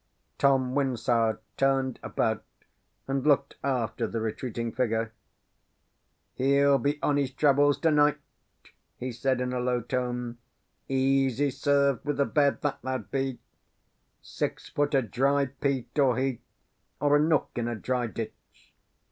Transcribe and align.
Tom 0.39 0.73
Wyndsour 0.73 1.41
turned 1.57 1.99
about 2.01 2.43
and 3.07 3.23
looked 3.23 3.57
after 3.63 4.07
the 4.07 4.19
retreating 4.19 4.71
figure. 4.71 5.13
"He'll 6.33 6.79
be 6.79 6.99
on 7.03 7.17
his 7.17 7.29
travels 7.29 7.77
to 7.81 7.91
night," 7.91 8.17
he 8.97 9.11
said, 9.11 9.39
in 9.39 9.53
a 9.53 9.59
low 9.59 9.79
tone. 9.79 10.39
"Easy 10.87 11.51
served 11.51 12.03
with 12.03 12.19
a 12.19 12.25
bed, 12.25 12.63
that 12.63 12.83
lad 12.83 13.11
be; 13.11 13.37
six 14.23 14.69
foot 14.69 14.95
o' 14.95 15.01
dry 15.01 15.45
peat 15.45 15.99
or 15.99 16.17
heath, 16.17 16.41
or 16.99 17.15
a 17.15 17.19
nook 17.19 17.51
in 17.55 17.67
a 17.67 17.75
dry 17.75 18.07
ditch. 18.07 18.73